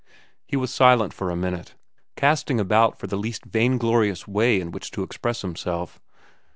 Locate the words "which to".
4.71-5.03